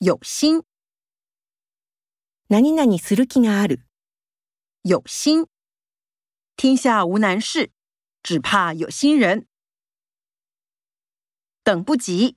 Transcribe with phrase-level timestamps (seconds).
[0.00, 0.62] 有心，
[2.46, 3.84] 何々する気がある。
[4.82, 5.48] 有心。
[6.56, 7.72] 天下无难事，
[8.22, 9.48] 只怕有心人。
[11.64, 12.36] 等不及，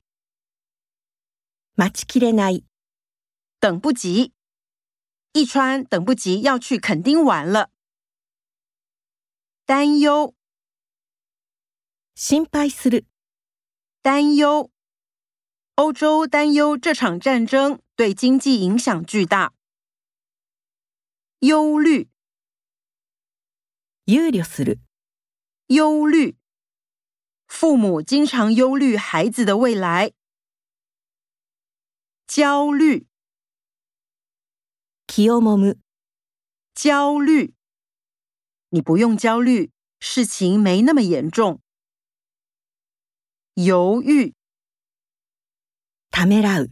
[1.75, 2.65] 待ちきれない。
[3.59, 4.33] 等不及。
[5.33, 7.69] 一川等不及要去垦丁玩了。
[9.67, 10.33] 担忧，
[12.15, 13.05] 心配する。
[14.01, 14.71] 担忧。
[15.80, 19.52] 欧洲担忧这场战争对经济影响巨大。
[21.40, 22.08] 忧虑，
[24.06, 24.78] 憂慮する。
[25.66, 26.36] 忧虑。
[27.46, 30.12] 父母经常忧虑孩子的未来。
[32.26, 33.06] 焦虑，
[35.06, 35.78] 気をもむ。
[36.74, 37.54] 焦虑。
[38.70, 41.60] 你不用焦虑，事情没那么严重。
[43.54, 44.34] 犹豫，
[46.10, 46.70] ためらう。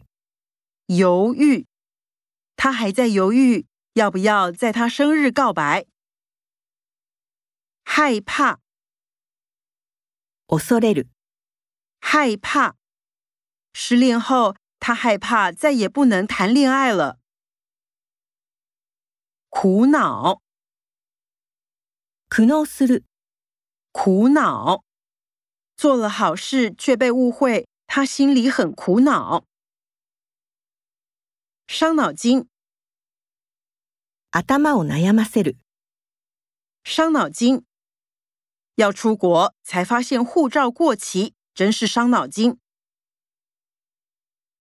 [0.87, 1.67] 犹豫。
[2.57, 5.87] 他还在犹豫要不要在他生日告白。
[7.85, 8.59] 害怕，
[10.47, 11.09] 恐れる。
[12.01, 12.77] 害怕。
[13.73, 17.19] 失恋后，他害怕再也不能谈恋爱了。
[19.49, 20.41] 苦恼，
[22.29, 23.05] 苦悩する。
[23.93, 24.85] 苦恼。
[25.77, 29.45] 做了好事却被误会， 他心里很苦恼。
[31.67, 32.47] 伤脑筋，
[34.31, 35.57] 頭を悩ませる。
[36.85, 37.65] 伤脑筋。
[38.77, 42.59] 要出国才发现护照过期，真是伤脑筋。